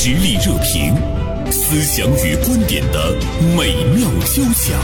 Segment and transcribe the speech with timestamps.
[0.00, 0.94] 实力热评，
[1.50, 3.16] 思想与观点的
[3.56, 4.78] 美妙交响。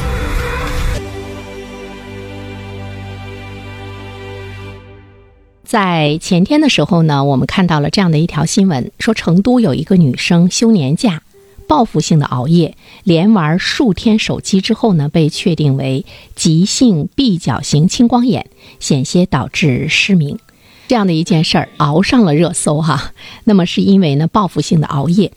[5.63, 11.23] 在前天的时候呢，我们看到了这样的一条新闻，说成都有一个女生休年假，
[11.69, 16.05] 报复性的熬夜，连玩数天手机之后呢，被确定为
[16.35, 18.51] 急性闭角型青光眼，
[18.81, 20.41] 险些导致失明。
[20.87, 23.13] 这样的一件事儿熬上了热搜哈，
[23.45, 25.33] 那么是因为呢报复性的熬夜，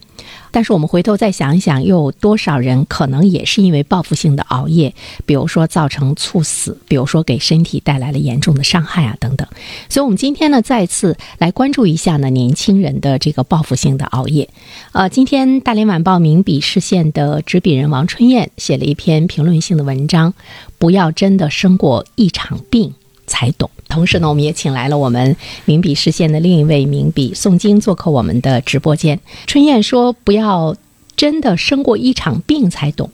[0.52, 4.94] 但是我们回头再想一想，又有多少人可能也是因为报复性的熬夜，
[5.26, 9.48] 比如说造成猝死，比如说给身体带来了严重的伤害啊等等。
[9.90, 14.50] 所以，我们今天呢再次来关注一下呢年轻人的这个报复性的熬夜。
[14.92, 20.34] 呃，今天大连晚报名笔视线的执笔人王春燕写了一篇评论性的文章，
[20.78, 22.94] 不要真的生过一场病
[23.26, 23.70] 才懂。
[23.88, 29.20] 同时呢，我们也请来了我们名笔视线的另一位名笔宋晶做客我们的直播间。
[29.46, 30.76] 春燕说：“不要
[31.16, 33.10] 真的生过一场病才懂。”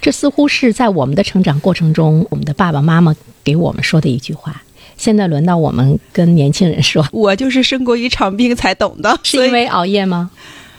[0.00, 4.62] 这似乎是在我们的成长过程中，我们的爸爸妈妈给我们说的一句话。
[4.96, 10.30] 现在轮到我们跟年轻人说：“我就是生过一场病才懂的。”是因为熬夜吗？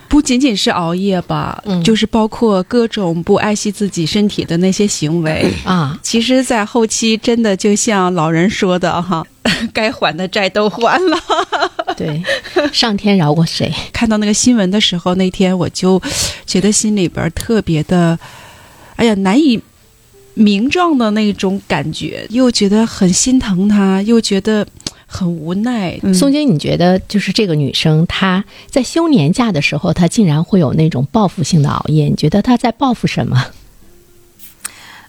[0.08, 5.98] 不仅仅是熬夜吧，嗯，就是包括各种不爱惜自己身体的那些行为啊。
[6.02, 9.26] 其实，在后期真的就像老人说的哈，
[9.74, 11.18] 该还的债都还了。
[11.98, 12.22] 对，
[12.72, 13.74] 上天饶过谁？
[13.92, 16.02] 看到那个新闻的时候，那天我就
[16.46, 18.18] 觉得心里边特别的，
[18.98, 19.60] 哎呀，难以
[20.34, 24.66] 名状的那种感觉，又觉得很心疼他，又觉得。
[25.16, 32.10] 很无奈，宋晶，你觉得就是这个女生她在休年假的时候，她竟然会有那种报复性的熬夜？
[32.10, 33.42] 你觉得她在报复什么？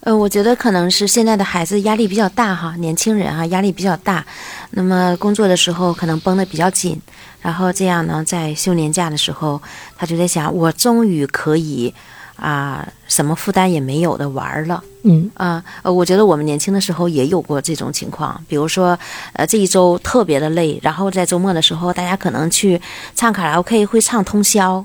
[0.00, 4.24] 呃，我觉得可能是现在的孩子压力比较大哈，年轻人哈压力比较大，
[4.70, 6.96] 那么工作的时候可能绷得比较紧，
[7.42, 9.60] 然后这样呢，在休年假的时候，
[9.96, 11.92] 他就在想，我终于可以。
[12.36, 18.98] 啊，什么负担也没有的玩了，嗯啊，呃，我觉得我们年轻的时候也有过这种情况，比如说，
[19.32, 22.78] 呃，这一周特别的累，然后在周末的时候，大家可能去
[23.14, 24.84] 唱卡拉 OK 会唱通宵，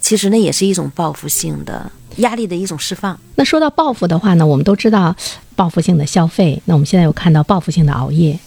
[0.00, 3.18] 其实那也是一种报复性的压力的一种释放。
[3.36, 5.16] 那说到报复的话呢，我们都知道
[5.54, 8.38] 报复性的消费，那我们现在又看到报复性的熬夜。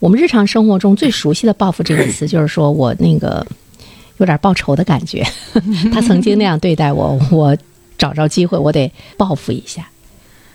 [0.00, 3.46] 我们日常生活中最熟悉的“报复”这个词，就是说我那个。
[4.22, 5.26] 有点报仇的感觉，
[5.92, 7.56] 他曾经那样对待我， 我
[7.98, 9.88] 找着机会，我得报复一下。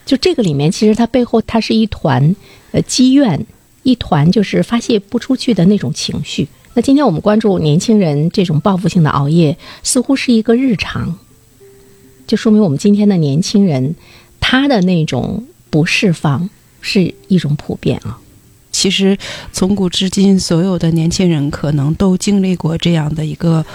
[0.05, 2.33] 就这个里面，其实它背后它是一团
[2.71, 3.45] 呃积怨，
[3.83, 6.47] 一团就是发泄不出去的那种情绪。
[6.75, 11.13] 那今天我们关注年轻人这种报复性的熬夜，似乎是一个日常，
[12.25, 13.95] 就说明我们今天的年轻人
[14.39, 18.17] 他的那种不释放是一种普遍啊。
[18.77, 19.17] 其实，
[19.51, 23.65] 从古至今，所有的年轻人可能都经历过这样的一个，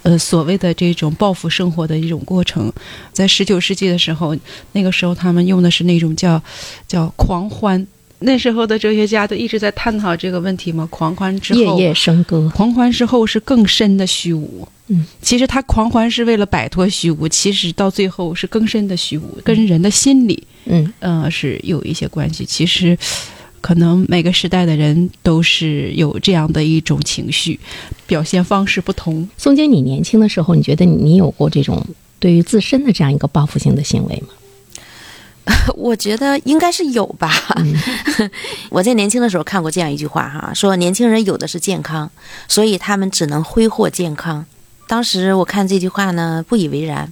[0.00, 2.72] 呃，所谓的这种报复生活的一种过程。
[3.12, 4.34] 在十九世纪的时候，
[4.72, 6.42] 那个时候他们用的是那种叫
[6.88, 7.86] 叫狂欢。
[8.20, 10.88] 那时候的哲学家都一直在探讨这个问题嘛。
[10.90, 12.50] 狂欢之后，夜夜笙歌。
[12.54, 14.66] 狂欢之后是更深的虚无。
[14.86, 22.46] 嗯，其实他狂欢是为了摆脱虚无，其实到最后是更深的虚无，跟人的心理，嗯呃，是有一些关系。
[22.46, 22.96] 其实。
[23.66, 27.58] 可能每个时代的人都是有这样的一种情绪，
[28.06, 29.28] 表现方式不同。
[29.36, 31.84] 宋姐，你年轻的时候，你觉得你有过这种
[32.20, 34.28] 对于自身的这样一个报复性的行为吗？
[35.74, 37.28] 我觉得应该是有吧。
[38.70, 42.08] 我在年轻的时候看过这样一句话哈，说年轻人有的是健康，
[42.46, 44.46] 所以他们只能挥霍健康。
[44.86, 47.10] 当时我看这句话呢，不以为然。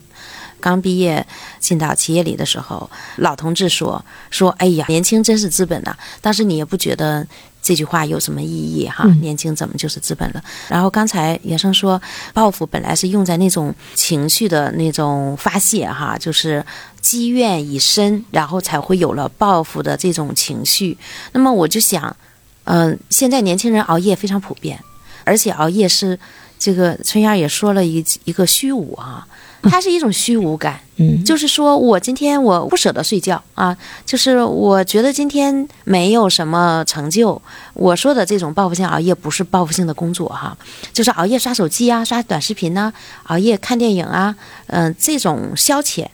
[0.64, 1.26] 刚毕业
[1.60, 7.26] 进到企业里的时候，老同志说说：“哎呀，年轻真是资本呐！”当时你也不觉得
[7.60, 9.04] 这句话有什么意义哈？
[9.20, 10.42] 年轻怎么就是资本了？
[10.70, 12.00] 然后刚才袁生说，
[12.32, 16.64] 报复本来是用在那种情绪的那种发泄哈，就是
[17.02, 20.96] 积怨已深，然后才会有了报复的这种情绪。
[21.32, 22.16] 那么我就想，
[22.64, 24.82] 嗯，现在年轻人熬夜非常普遍，
[25.24, 26.18] 而且熬夜是
[26.58, 29.28] 这个春燕也说了一一个虚无啊。
[29.70, 37.40] 它是一种虚无感，嗯，就是说我今天我不舍得睡觉啊，就是我觉得今天没有什么成就。
[37.74, 40.56] 我说的这种报复性熬夜不是报复性的工作哈，
[40.92, 42.92] 就是熬夜刷手机啊，刷短视频呐，
[43.24, 44.34] 熬夜看电影啊，
[44.68, 46.06] 嗯，这种消遣。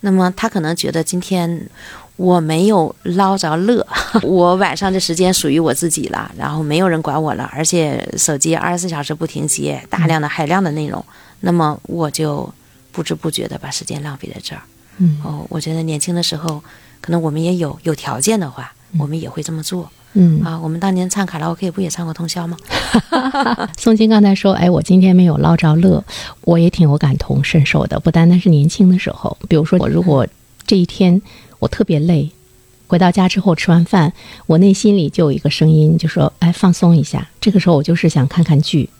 [0.00, 1.68] 那么他可能觉得今天
[2.16, 3.86] 我没有捞着乐，
[4.22, 11.04] 我晚上的时间属于我自己了，然后没有人管我了，而且手机二十四小时不停歇，大量的海量的内容，
[11.40, 12.52] 那么我就。
[12.92, 14.62] 不知不觉的把时间浪费在这儿，
[14.98, 16.62] 嗯哦，我觉得年轻的时候，
[17.00, 19.90] 可能我们也有有条件的话，我们也会这么做。
[20.14, 22.54] 嗯啊，我们当年唱卡拉 OK 不也唱过通宵吗？
[23.78, 26.04] 宋金刚才说：“哎，我今天没有捞着乐，
[26.42, 27.98] 我也挺有感同身受的。
[27.98, 30.26] 不单单是年轻的时候，比如说我如果
[30.66, 31.22] 这一天
[31.58, 32.30] 我特别累，
[32.88, 34.12] 回到家之后吃完饭，
[34.44, 37.26] 我内心里就有一个声音，就说：哎，放松一下。
[37.40, 38.90] 这个时候我就是想看看剧，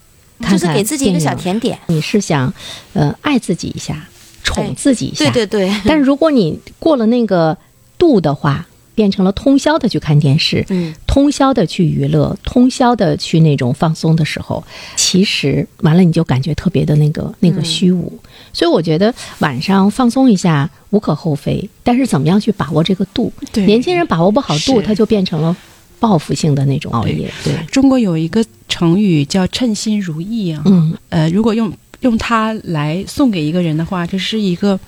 [0.43, 1.79] 看看就是给自己一个小甜点。
[1.87, 2.53] 你是想
[2.93, 4.07] 呃爱自己一下，
[4.43, 5.31] 宠哎自己一下。
[5.31, 7.57] 对对对，但是如果你过了那个
[7.97, 14.63] 度的话，变成了通宵的去看电视，嗯，通宵的去娱乐，通宵的去那种放松的时候，
[14.97, 18.13] 其实完了你就感觉特别的那个那个虚无。
[18.53, 23.33] 所以我觉得晚上放松一下无可厚非，但是怎么样去把握这个度？
[23.51, 25.57] 对年轻人把握不好度，是他就变成了
[26.03, 27.33] 报复性的那种熬夜。
[27.45, 34.79] 对，中国有一个成语叫“称心如意”啊，嗯呃，如果用用它来送给一个人的话，这是一个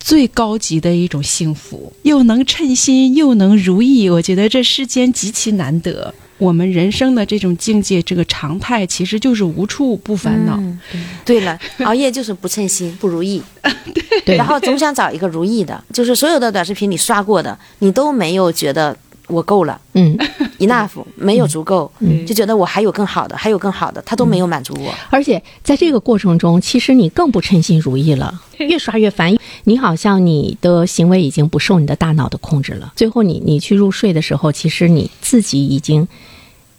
[0.00, 4.10] 最高级的一种幸福，又能称心，又能如意。
[4.10, 6.12] 我觉得这世间极其难得。
[6.38, 10.56] 我们人生的这种境界，这个常态，其实就是无处不烦恼。
[10.56, 10.78] 嗯
[11.24, 13.40] 对了， 熬夜就是不称心、不如意，
[14.24, 18.96] 对然后总想找一个如意的，就是所有的短视频你刷过的，你都没有觉得
[19.26, 20.16] 我够了嗯，
[20.58, 24.94] ，enough，没有足够，嗯就觉得我还有更好的，还有更好的，他都没有满足我。
[25.10, 29.36] 而且在这个过程中，其实你更不称心如意了， 越刷越烦。
[29.64, 32.92] 你好像你的行为已经不受你的大脑的控制了。
[32.96, 36.06] 最后你你去入睡的时候，其实你自己已经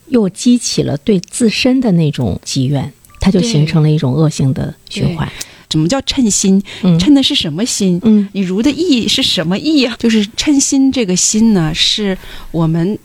[0.08, 5.32] 又激起了对自身的那种积怨，它就形成了一种恶性的循环。
[5.70, 6.60] 什么叫称心？
[6.82, 8.02] 嗯称的是什么心？
[8.04, 9.96] 嗯你如的意是什么意啊？
[10.00, 12.18] 就是称心这个心呢，是
[12.50, 12.98] 我们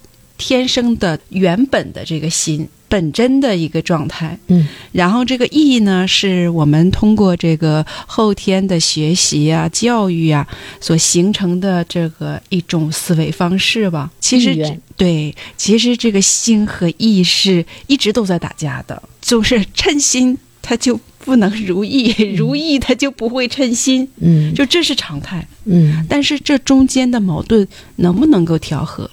[0.46, 4.38] 天生的原本的这个心本真的一个状态。
[4.48, 10.46] 嗯然后这个意呢，是我们通过这个后天的学习啊、教育啊
[10.82, 14.10] 所形成的这个一种思维方式吧。
[14.20, 25.46] 其实对，其实这个心和意是一直都在打架的，就是称心它就不能如意，如意他就不会称心，嗯就这是常态。
[25.66, 29.08] 嗯但是这中间的矛盾能不能够调和？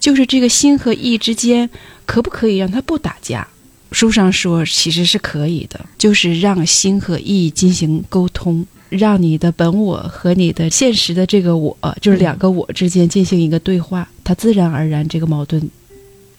[0.00, 1.70] 就是这个心和意之间，
[2.04, 3.46] 可不可以让它不打架？
[3.92, 15.70] 书上说其实是可以的，就是让心和意进行沟通，让你的本我和你的现实的这个我，就是两个我之间进行一个对话，它自然而然这个矛盾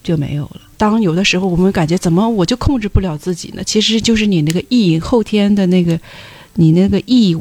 [0.04, 0.62] 就没有了。
[0.78, 3.64] 当有的时候我们感觉怎么我就控制不了自己呢？
[3.64, 6.00] 其实就是你那个意后天的那个
[6.54, 7.36] 你那个意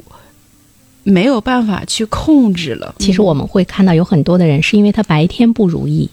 [1.02, 2.94] 没有办法去控制了。
[2.98, 6.10] 其实我们会看到有很多的人是因为他白天不如意，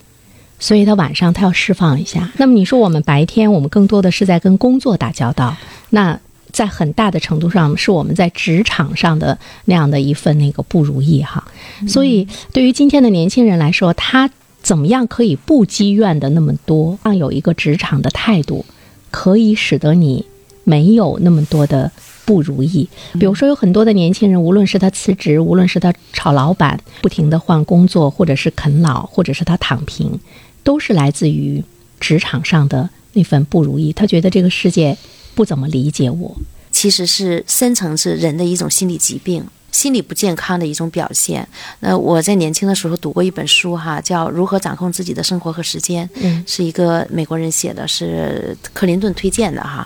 [0.60, 2.32] 所以他晚上他要释放一下。
[2.38, 5.56] 那么你说我们白天我们更多的是在跟工作打交道，
[5.90, 6.20] 那
[6.52, 11.44] 在很大的程度上是我们在职场上的那样的一份那个不如意哈。
[11.88, 14.30] 所以对于今天的年轻人来说，他
[14.64, 18.66] 怎么样可以不积怨的那么多，让有一个职场的态度，
[19.12, 20.26] 可以使得你
[20.64, 21.92] 没有那么多的
[22.26, 22.88] 不如意。
[23.20, 30.18] 比如说，有很多的年轻人，无论是他辞职，无论是他炒老板，不停的换工作，或者是啃老，或者是他躺平，
[30.64, 31.62] 都是来自于
[32.00, 33.92] 职场上的那份不如意。
[33.92, 34.98] 他觉得这个世界
[35.36, 36.36] 不怎么理解我。
[36.72, 41.46] 其实是深层次人的一种心理疾病、心理不健康的一种表现。
[41.82, 49.86] 那我在年轻的时候读过一本书哈，叫《如何掌控自己的生活和时间》，嗯是一个美国人写的，是克林顿推荐的哈。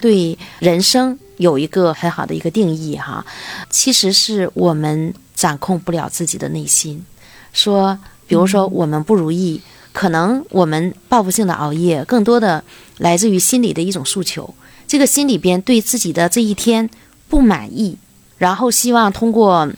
[0.00, 3.24] 对人生有一个很好的一个定义哈，
[3.70, 7.04] 其实是我们掌控不了自己的内心。
[7.52, 9.60] 说，比如说我们不如意，
[9.92, 12.62] 可能我们报复性的熬夜，更多的
[12.98, 14.54] 来自于心理的一种诉求。
[14.86, 16.88] 这个心里边对自己的这一天
[17.28, 17.96] 不满意，
[18.38, 19.68] 然后希望通过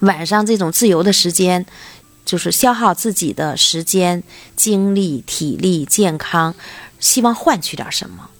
[0.00, 1.64] 晚上这种自由的时间，
[2.24, 4.22] 就是消耗自己的时间、
[4.56, 6.54] 精力、体力、健康，
[6.98, 8.30] 希望换取点什么。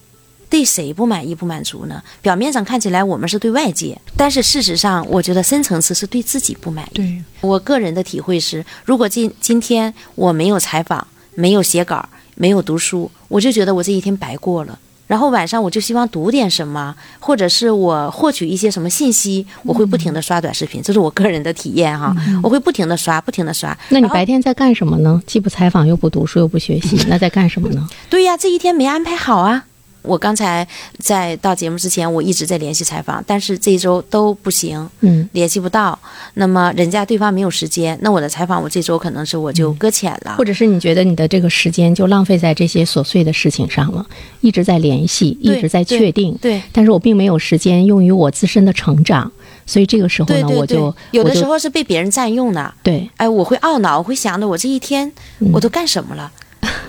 [0.51, 2.03] 对谁不满意、不满足呢？
[2.23, 6.95] 表面上看起来我们是对外界，但是事实上，我觉得深层次是对自己不满意。
[6.95, 14.79] 对，我个人的体会是，如果今今天我没有采访、没有写稿、没有读书，我就觉得我这一天白过了。
[15.09, 22.15] 然后晚上我就希望读点什么，或者是我获取一些什么信息，我会不停的刷短视频，这是我个人的体验哈。
[22.43, 23.77] 我会不停的刷，不停的刷。
[23.89, 25.21] 那你白天在干什么呢？
[25.27, 27.89] 既不采访，又不读书，又不学习， 那在干什么呢？
[28.09, 29.65] 对呀，这一天没安排好啊。
[30.09, 30.67] 我刚才
[30.99, 35.99] 在到节目之前，我一直在联系采访，但是这一周都不行，嗯联系不到。
[36.35, 40.35] 那么人家对方没有时间，那我的采访我这周可能是我就搁浅了。
[40.37, 44.05] 或者是你觉得你的这个时间就浪费在这些琐碎的事情上了，
[44.41, 49.31] 一直在联系，一直在确定，对但是我并没有时间用于我自身的成长，
[49.67, 52.73] 所以这个时候呢，对对对我就，有的时候是被别人占用的。
[52.83, 56.31] 对，哎，我会懊恼，我会想着我这一天嗯我都干什么了？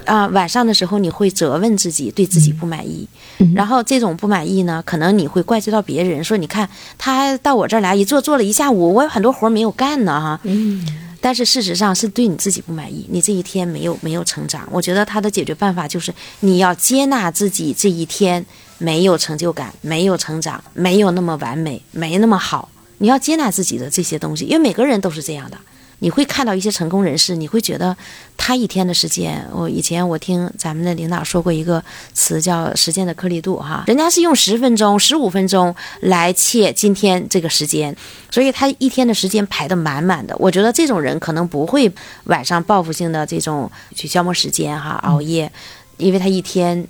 [0.05, 3.07] 啊，晚上的时候你会责问自己，对自己不满意，
[3.37, 6.67] 嗯然后这种不满意呢，可能你会怪罪到别人，说你看
[6.97, 10.39] 他到我这儿来一坐坐了一下午，我有很多活儿没有干呢哈。
[10.43, 10.85] 嗯，
[11.21, 14.67] 但是事实上是对你自己不满意，你这一天没有没有成长。
[14.71, 18.45] 我觉得他的解决办法就是你要接纳自己这一天
[18.77, 22.69] 没有成就感、没有成长、没有那么完美、没那么好。
[22.97, 25.57] 你要接纳自己的这些东西，因为每个人都是这样的。
[25.99, 27.95] 你会看到一些成功人士，你会觉得
[28.37, 37.95] 他一天的时间，我以前我听咱们的领导说过一个词叫时间的颗粒度哈，人家是用十分钟、十五分钟来切今天这个时间，
[38.31, 40.35] 所以他一天的时间排得满满的。
[40.37, 41.91] 我觉得这种人可能不会
[42.25, 45.51] 晚上报复性的这种去消磨时间哈，熬夜，
[45.97, 46.87] 因为他一天。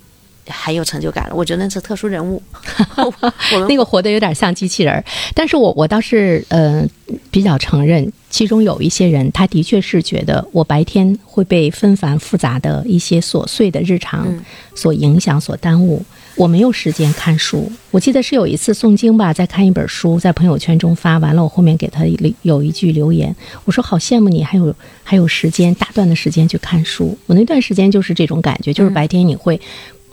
[0.50, 2.42] 很有成就感了，我觉得那是特殊人物。
[3.54, 5.04] 我们那个活得有点像机器人儿，
[5.34, 6.86] 但是我我倒是呃
[7.32, 14.44] 比较承认，其中有一些人，他的确是觉得我白天会被纷繁复杂的一些琐碎的日常嗯
[14.76, 16.04] 所影响、所耽误，
[16.36, 17.72] 我没有时间看书。
[17.92, 27.18] 我记得是有一次诵经吧，在看一本书，在朋友圈中发完了，我后面给他留有一句留言，我说好羡慕你，还有还有时间大段的时间去看书。
[27.26, 29.60] 我那段时间就是这种感觉，就是白天你会。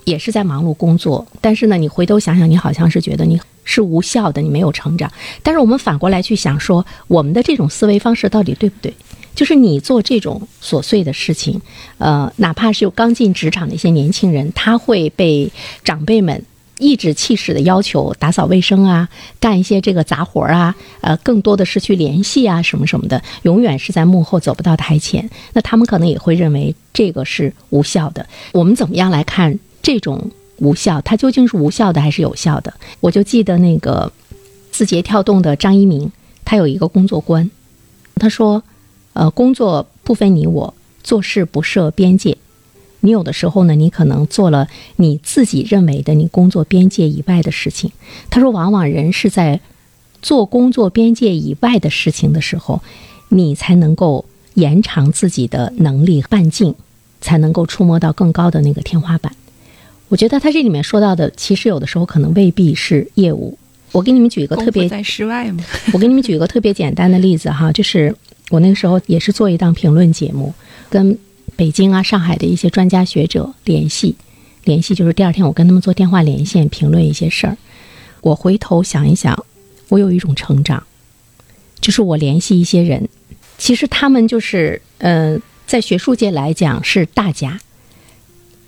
[0.07, 5.11] 也是在忙碌工作，但是呢，你回头想想，你好像是觉得你是无效的，你没有成长。
[5.43, 8.93] 但是我们反过来去想说，我们的这种思维方式到底对不对？
[9.35, 11.61] 就是你做这种琐碎的事情，
[11.97, 15.51] 呃，哪怕是有刚进职场的一些年轻人，他会被
[15.83, 16.41] 长辈们
[16.79, 19.09] 颐指气使的要求打扫卫生啊，
[19.41, 25.29] 干一些这个杂活啊，呃，更多的是去联系啊，什么什么的，永远是在幕后走不到台前。
[25.51, 28.25] 那他们可能也会认为这个是无效的。
[28.53, 29.59] 我们怎么样来看？
[29.87, 32.73] 这种无效，它究竟是无效的还是有效的？
[32.99, 34.11] 我就记得那个
[34.69, 36.11] 字节跳动的张一鸣，
[36.43, 37.49] 他有一个工作观，
[38.15, 38.61] 他说
[39.13, 40.73] ：“呃，工作不分你我，
[41.05, 42.35] 做事不设边界。
[42.99, 44.67] 你有的时候呢，你可能做了
[44.97, 47.89] 你自己认为的你工作边界以外的事情。”
[48.29, 49.61] 他说：“往往人是在
[50.21, 52.81] 做工作边界以外的事情的时候，
[53.29, 54.25] 你才能够
[54.55, 56.75] 延长自己的能力半径，
[57.21, 59.31] 才能够触摸到更高的那个天花板。”
[60.09, 63.57] 我觉得他这里面说到的，其实有的时候可能未必是业务。
[63.91, 68.13] 我给你们举一个特别在室外嘛， 我给你们举一个特别简单的例子哈，就是
[68.49, 70.53] 我那个时候也是做一档评论节目，
[70.89, 71.17] 跟
[71.55, 74.15] 北京啊、上海的一些专家学者联系，
[74.65, 77.57] 联系就是第二天我跟他们做电话连线，评论一些事儿。
[78.21, 79.45] 我回头想一想，
[79.89, 80.83] 我有一种成长，
[81.79, 83.07] 就是我联系一些人，
[83.57, 87.59] 其实他们就是呃，在学术界来讲是大家。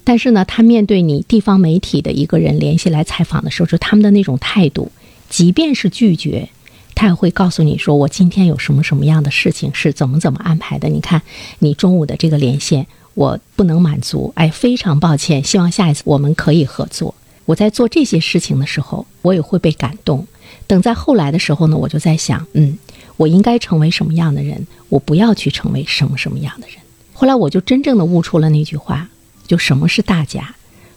[0.09, 4.91] 但是呢，他面对你地方媒体的一个人联系来采访的时候，就他们的那种态度，
[5.29, 6.49] 即便是拒绝，
[6.95, 10.89] 他也会告诉你说：“我今天有什么什么样的事情是怎么怎么安排的。
[10.89, 11.21] 你看，
[11.59, 17.13] 你中午的这个连线我不能满足，哎，非常抱歉，希望下一次我们可以合作。”
[17.45, 20.25] 我在做这些事情的时候，我也会被感动。
[20.65, 22.75] 等在后来的时候呢，我就在想，嗯，
[23.15, 24.65] 我应该成为什么样的人？
[24.89, 26.77] 我不要去成为什么什么样的人。
[27.13, 29.07] 后来我就真正的悟出了那句话。
[29.49, 30.53] 就什么是大家？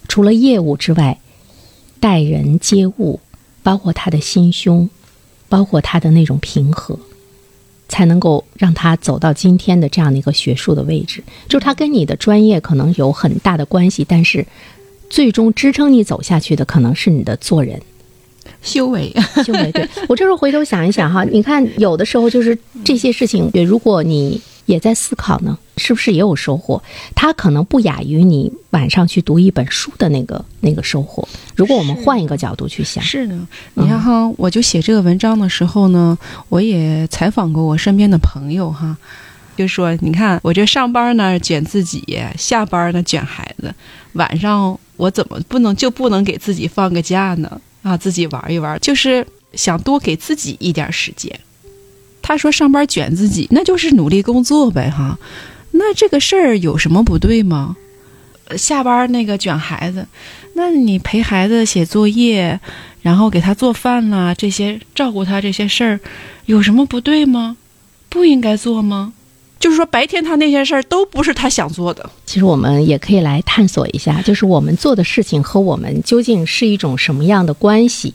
[0.09, 1.19] 除了业务之外，
[1.99, 3.19] 待人接物，
[3.63, 4.91] 包括他的心胸，
[5.49, 6.99] 包括他的那种平和，
[7.89, 11.25] 才能够让他走到今天的这样的一个学术的位置。
[11.49, 14.47] 就是他跟你的专业可能有很大的关系，但是
[15.09, 17.81] 最终支撑你走下去的，可能是你的做人。
[18.61, 19.11] 修为，
[19.47, 19.73] 修为。
[19.73, 26.83] 对我这时候回头想一想哈，你看有的时候就是这些事情，如果你也在思考呢，是不是也有收获？
[27.15, 31.27] 它可能不亚于你晚上去读一本书的那个那个收获。
[31.57, 33.35] 如果我们换一个角度去想，是的，
[33.75, 36.17] 你看哈，我就写这个文章的时候呢，
[36.49, 38.97] 我也采访过我身边的朋友哈，
[39.57, 43.75] 就说你看我这上班呢卷自己，下班呢卷孩子，
[44.13, 47.61] 晚上我怎么不能就不能给自己放个假呢？
[47.83, 51.41] 啊，自己玩一玩，就是想多给自己一点时间。
[52.21, 55.19] 他说上班卷自己，那就是努力工作呗，哈。
[55.83, 57.77] 那这个事儿有什么不对吗？
[58.57, 60.07] 下班那个卷孩子，
[60.55, 62.61] 那你陪孩子写作业，
[63.01, 66.01] 然后给他做饭啦，这些照顾他这些事儿，
[66.47, 67.57] 有什么不对吗？
[68.09, 69.13] 不应该做吗？
[69.59, 72.11] 就是说白天他那些事儿都不是他想做的。
[72.27, 78.13] 其实我们也可以来探索一下，就是我们做的事情和我们究竟是一种什么样的关系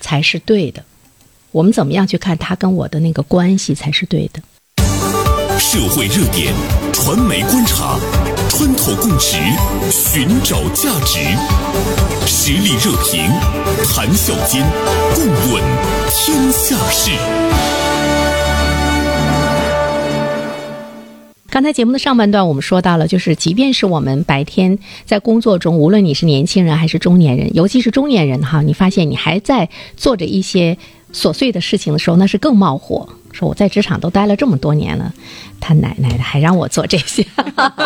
[0.00, 0.82] 才是对的。
[1.52, 4.42] 我们怎么样去看他跟我的那个关系才是对的？
[5.58, 6.52] 社会热点，
[7.04, 7.98] 传媒观察，
[8.48, 9.36] 穿透共识，
[9.90, 11.18] 寻找价值，
[12.28, 13.28] 实力热评，
[13.88, 14.64] 谈笑间，
[15.12, 15.60] 共论
[16.10, 17.10] 天下事。
[21.50, 30.78] 刚才节目的上半段，我们说到了，就是即便是我们白天在工作中，无论你是年轻人还是中年人，尤其是中年人哈，你发现你还在做着一些
[31.12, 33.08] 琐碎的事情的时候，那是更冒火。
[33.32, 35.12] 说我在职场都待了这么多年了，
[35.58, 37.26] 他奶奶的还让我做这些。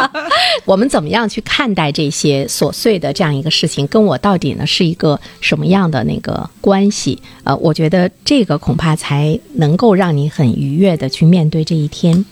[0.66, 3.86] 我们怎么样去看待这些琐碎的这样一个事情？
[3.86, 7.22] 跟我到底呢是一个什么样的那个关系？
[7.44, 12.24] 呃，我觉得这个恐怕才能够让你很愉悦的去面对这一天。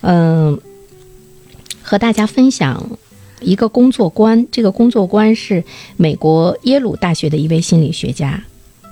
[0.00, 0.58] 嗯，
[1.82, 2.98] 和大家分享
[3.40, 4.46] 一个工作观。
[4.50, 5.62] 这个工作观是
[5.96, 8.42] 美国耶鲁大学的一位心理学家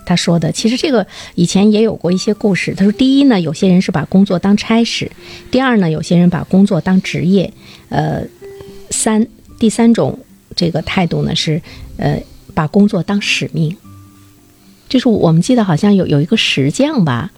[0.06, 0.50] 他说的。
[0.50, 2.75] 其实这个以前也有过一些故事。
[2.75, 5.06] 他说，第一呢，有些人是把工作当差事；
[5.50, 7.50] 第二呢，有些人把工作当职业；
[7.90, 8.25] 呃，
[8.88, 9.26] 三
[9.58, 10.18] 第三种
[10.54, 11.60] 这个态度呢是
[11.98, 12.18] 呃
[12.54, 13.76] 把工作当使命。
[14.88, 17.32] 就是我们记得好像有有一个石匠吧。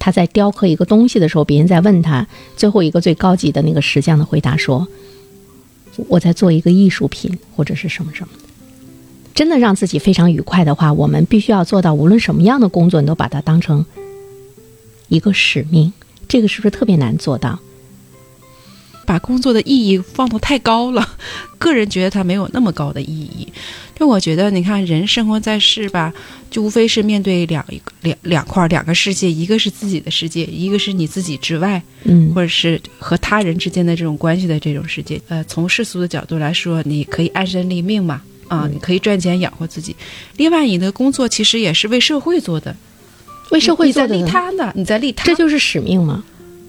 [0.00, 2.24] 他在雕刻一个东西的时候，别人在问他
[2.56, 4.86] 最后一个最高级的那个石匠的回答说
[6.06, 8.44] ：“我在做一个艺术品，或者是什么什么的。”
[9.38, 13.86] 真的让自己非常愉快的话，我们必须要做到，无论什么样的工作，你都把它当成
[15.06, 15.92] 一个使命。
[16.26, 17.60] 这个是不是特别难做到？
[19.06, 21.08] 把工作的意义放得太高了，
[21.56, 23.46] 个人觉得它没有那么高的意义。
[23.94, 26.12] 就我觉得，你看人生活在世吧，
[26.50, 35.22] 就无非是面对两一个两两块两个世界，一个是自己的世界，一个是你自己之外，嗯，或者是和他人之间的这种关系的这种世界。
[35.28, 39.94] 呃，从世俗的角度来说，你可以安身立命嘛，啊，你可以赚钱养活自己。
[40.36, 42.74] 另外，你的工作其实也是为社会做的，
[43.50, 46.24] 为社会做的利他的，你在利他，这就是使命吗？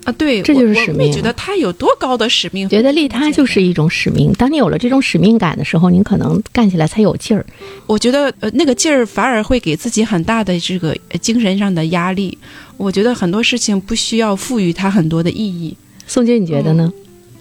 [0.05, 1.12] 啊，对，这就是使命。
[1.12, 2.69] 觉得他有多高的使命？
[2.69, 4.31] 觉得利他就是一种使命。
[4.33, 7.45] 当你有了这种使命感的时候，你可能干起来才有劲儿。
[7.86, 12.38] 我觉得，呃，那个劲儿反而会给自己很大的这个精神上的压力。
[12.77, 15.75] 我觉得很多事情不需要赋予它很多的意义。
[16.07, 16.91] 宋姐，你觉得呢？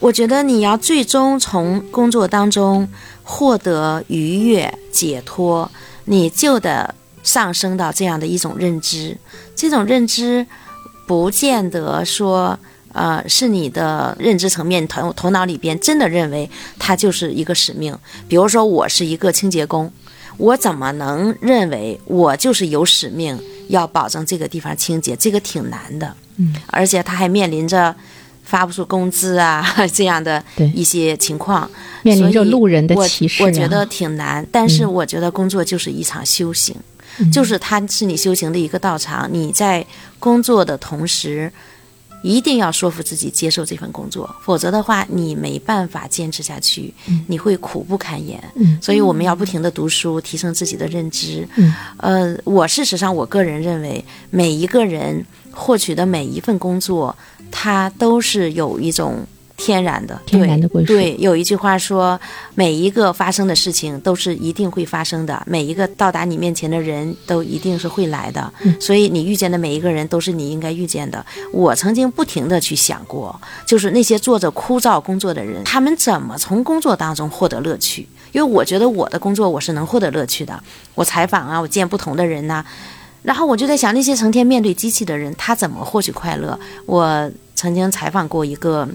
[0.01, 2.89] 我觉得你要最终从工作当中
[3.29, 5.71] 获得愉悦、解脱，
[6.07, 9.17] 你就得上升到这样的一种认知。
[9.55, 10.47] 这种认知。
[11.09, 12.59] 不见得说，
[12.93, 17.97] 呃，是你的认知层面头头脑里边真的认为它就是一个使命。
[18.29, 19.91] 比如说，我是一个清洁工，
[20.37, 25.17] 我怎么能认为我就是有使命要保证这个地方清洁？
[25.17, 27.97] 这个挺难的，嗯，而且他还面临着
[28.49, 30.43] 发不出工资啊 这样的
[30.75, 31.71] 一些情况，
[32.03, 34.47] 面临着路人的歧视，我觉得挺难。
[34.51, 36.75] 但是我觉得工作就是一场修行。
[37.33, 39.85] 就是它是你修行的一个道场，你在
[40.21, 41.53] 工作的同时，
[42.23, 46.95] 一定要说服自己接受这份工作，否则的话，你没办法坚持下去，
[47.27, 48.41] 你会苦不堪言。
[48.81, 51.47] 所以我们要不停的读书，提升自己的认知。
[51.97, 57.17] 呃，我事实上，我个人认为，每一个人获取的每一份工作，
[57.61, 59.27] 它都是有一种。
[59.61, 60.93] 天然的，天然的归属。
[60.93, 62.19] 对，有一句话说，
[62.55, 68.53] 每一个发生的事情都是一定会发生的，每一个到达你面前的人都一定是会来的。
[68.79, 71.27] 所以你遇见的每一个人都是你应该遇见的。
[71.53, 73.35] 我曾经不停的去想过，
[73.67, 78.07] 就是那些做着枯燥工作的人，他们怎么从工作当中获得乐趣？
[78.31, 80.63] 因为我觉得我的工作我是能获得乐趣的。
[80.95, 82.65] 我采访啊，我见不同的人呐，
[83.23, 86.59] 然后我就在想，那些成天面对机器的人，他怎么获取快乐？
[86.87, 88.89] 我曾经采访过一个。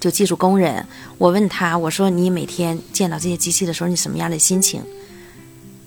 [0.00, 0.84] 就技术工人，
[1.16, 4.82] 我问他，我说你每天见到这些机器的时候，你什么样的心情？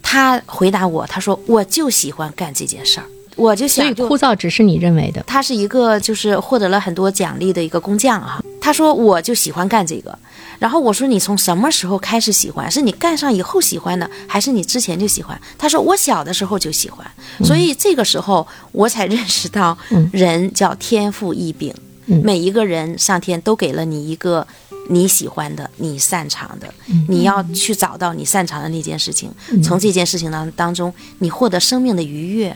[0.02, 3.86] 他回答我，他说我就喜欢干这件事儿，我就想。
[3.86, 5.24] 所以枯燥只是你认为的。
[5.28, 8.42] 他是一个就是获得了很多奖励的一个工匠啊。
[8.60, 10.18] 他说我就喜欢干这个。
[10.58, 12.72] 然后我说你从什么时候开始喜欢？
[12.72, 15.40] 是你干上以后喜欢的，还是你之前就喜欢？
[15.58, 17.06] 他说我小的时候就喜欢。
[17.44, 19.78] 所以这个时候我才认识到，
[20.12, 21.74] 人叫天赋异禀。
[22.06, 24.48] 每一个人，上天都给了你一个
[24.90, 26.74] 你喜欢的、你擅长的，
[27.10, 29.30] 你要去找到你擅长的那件事情，
[29.64, 32.56] 从这件事情当当中，你获得生命的愉悦。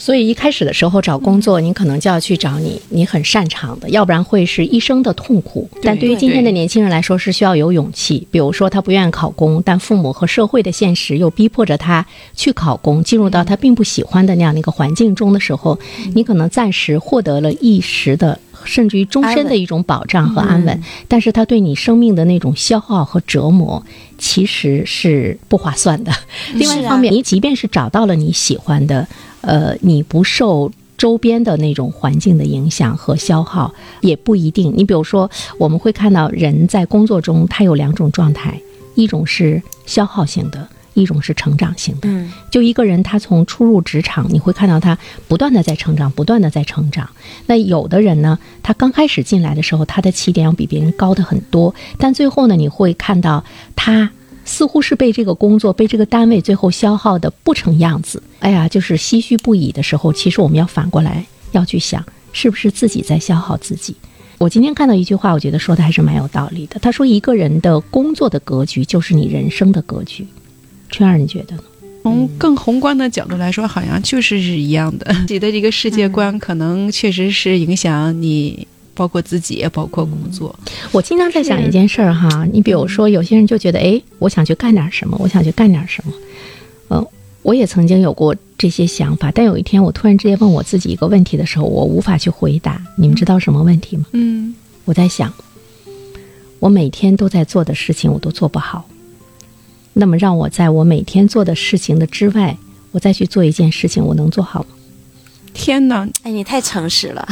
[0.00, 5.68] 所以一开始的时候找工作，你可能就要去找你你很擅长的，要不然会是一生的痛苦。
[5.82, 8.26] 但对于今天的年轻人来说，是需要有勇气。
[8.30, 15.78] 比如说他不愿意考公，但父母和社会的现实又逼迫着他去考公，进入到他并不喜欢的那样的一个环境中的时候，
[16.14, 18.40] 你可能暂时获得了一时的。
[18.62, 23.82] 甚至于终身的一种保障和安稳，但是他对你生命的那种消耗和折磨，
[24.18, 26.12] 其实是不划算的。
[26.52, 29.08] 另外一方面，你即便是找到了你喜欢的，
[29.40, 34.72] 呃，你不受周边的那种环境的影响和消耗，也不一定。
[34.76, 38.60] 你比如说，我们会看到人在工作中，他有两种状态，
[38.94, 40.68] 一种是消耗型的。
[40.94, 42.08] 一种是成长型的。
[42.10, 44.98] 嗯就一个人，他从初入职场，你会看到他
[45.28, 47.08] 不断的在成长，不断的在成长。
[47.46, 53.42] 那有的人呢，他刚开始进来的时候，他的起点要比别人高的很多，但最后呢，你会看到
[53.76, 54.10] 他
[54.50, 58.20] 似乎是被这个工作、被这个单位最后消耗的不成样子。
[58.40, 63.94] 哎呀，就是唏嘘不已的时候，其实我们要反过来要去想，是不是自己在消耗自己。
[64.38, 66.80] 我今天看到一句话，我觉得说的还是蛮有道理的。
[66.80, 70.26] 他说，一个人的工作的格局就是你人生的格局。
[70.90, 71.62] 春儿，你觉得呢？
[72.02, 75.14] 从更宏观的角度来说，好像确实是一样的。
[75.22, 78.66] 自己的这个世界观，可能确实是影响你，
[79.00, 80.54] 包括自己，也包括工作。
[80.92, 86.12] 我经常在想一件事儿哈，你比如说，有些人就觉得，哎，我想去干点什么，我想去干点什么。
[86.90, 87.06] 嗯、
[87.40, 92.78] 我也曾经有过这些想法，但有一天我突然之间问我自己一个问题的时候，我无法去回答。
[92.94, 94.04] 你们知道什么问题吗？
[94.12, 95.32] 嗯，我在想，
[96.58, 98.84] 我每天都在做的事情，我都做不好。
[99.94, 102.54] 那么，让我在我每天做的事情的之外，
[102.90, 104.68] 我再去做一件事情，我能做好吗？
[105.60, 107.28] 天哪，哎，你太诚实了，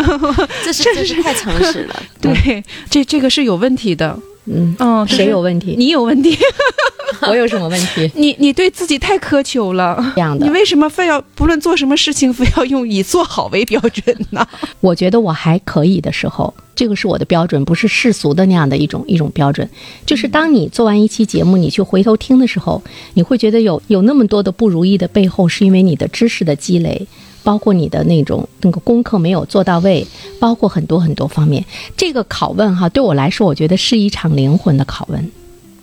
[0.64, 2.02] 这是这是太诚实了。
[2.18, 4.18] 对，这这个是有问题的。
[4.46, 5.74] 嗯，哦，谁有问题？
[5.76, 6.34] 你有问题，
[7.28, 8.10] 我有什么问题？
[8.14, 10.14] 你你对自己太苛求了。
[10.16, 14.48] 这样的你为什么非要不论做什么事情，非要用以做好为标准呢？
[14.80, 19.68] 我觉得我还可以的时候，这个是我的标准，不是世俗的那样的一种一种标准。
[20.06, 27.06] 就是当你做完一期节目，你去回头听的时候，你会觉得有有那么多的不如意的背后，是因为你的知识的积累，
[27.42, 30.06] 包括你的那种那个功课没有做到位，
[30.38, 31.64] 包括很多很多方面。
[31.96, 35.30] 这个拷问哈，对我来说，我觉得是一场灵魂的拷问，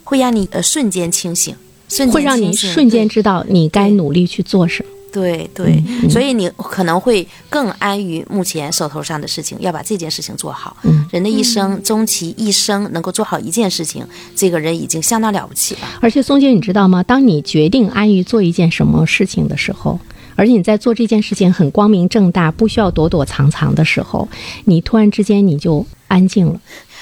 [0.03, 1.55] 会让你呃瞬间清醒，
[1.89, 4.89] 瞬间会让你瞬间知道你该努力去做什么。
[5.13, 10.75] 对对对，所以你可能会更安于目前手头上的事情，要把这件事情做好。
[10.83, 15.81] 嗯人的一生，终其一生能够做好一件事情，这个人已经相当了不起了。
[16.01, 17.01] 而且松姐，你知道吗？
[17.01, 19.97] 当你决定安于做一件什么事情的时候，
[20.35, 24.27] 而且你在做这件事情很光明正大，不需要躲躲藏藏的时候，
[24.65, 26.59] 你突然之间你就安静了。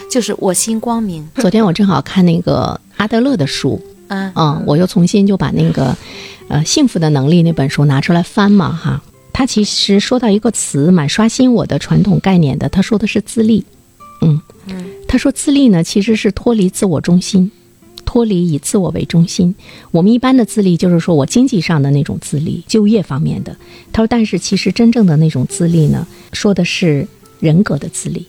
[0.09, 5.95] 就是我心光明，昨天我正好看那个阿德勒的书，嗯嗯，我又重新就把那个
[6.47, 9.01] 呃《幸福的能力》那本书拿出来翻嘛哈。
[9.31, 12.69] 他其实说到一个词，蛮刷新我的传统概念的。
[12.69, 13.65] 他说的是自立，
[14.21, 14.39] 嗯，
[15.07, 17.49] 他说自立呢其实是脱离自我中心，
[18.13, 19.55] 脱离以自我为中心。
[19.89, 23.57] 我们一般的自立就是说我经济上的那种自立，就业方面的。
[23.91, 27.07] 他说，但是其实真正的那种自立呢，说的是
[27.39, 28.27] 人格的自立。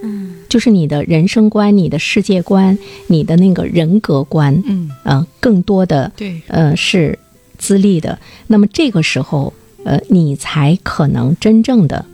[0.00, 7.16] 嗯，就是你的人生观、你的世界观、你的那个人格观，嗯，呃，更多的对，呃是
[7.58, 8.18] 自立的。
[8.48, 9.52] 那么这个时候，
[9.84, 12.04] 呃，你才可能真正的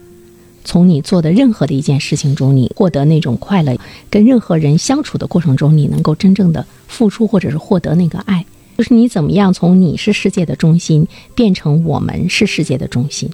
[0.69, 3.75] 从你做的任何的一件事情中，你获得那种快乐，
[4.11, 8.45] 跟任何人相处的过程中，你能够真正的付出或者是获得那个爱。
[8.77, 13.31] 就是你怎么样从你是世界的中心变成我们是世界的中心，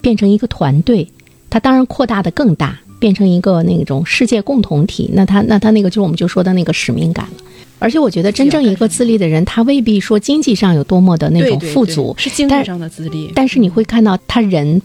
[0.00, 1.08] 变成一个团队，
[1.50, 5.10] 它当然扩大的更大，变成一个那种世界共同体。
[5.12, 7.42] 那它那它那个就是我们就说的那个使命感了。
[7.80, 13.30] 而且我觉得真正一个自立的人，他未必说经济上有多么的那种对对对富足，是精但神上的自立。
[13.34, 14.80] 但是你会看到他人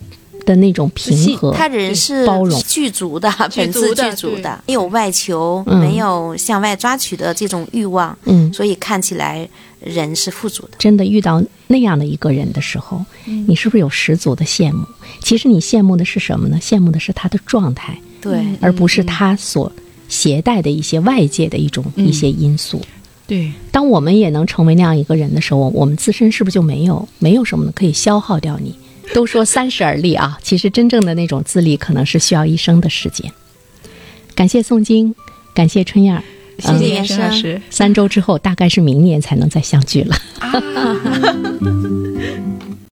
[0.45, 9.47] 的那种平和，他人是包容具足的，本足自具足的，没有外求，嗯没有向外抓取的这种欲望，嗯，所以看起来
[9.79, 10.71] 人是富足的。
[10.77, 14.85] 真的遇到那样的一个人的时候，嗯你是不是有十足的羡慕？
[15.21, 16.57] 其实你羡慕的是什么呢？
[16.61, 19.71] 羡慕的是他的状态，对，嗯而不是他所
[20.09, 22.81] 携带的一些外界的一种、嗯一些因素。
[23.25, 28.75] 对，当我们也能成为那样一个人的时候，我们自身是不是就没有没有什么可以消耗掉你？
[29.13, 33.31] 都说三十而立啊，其实真正的那种自立，可能是需要一生的时间。
[34.35, 35.13] 感谢宋晶，
[35.53, 36.23] 感谢春燕儿，
[36.59, 37.61] 谢谢老师。
[37.69, 40.15] 三周之后大概是明年才能再相聚了。
[40.39, 40.51] 啊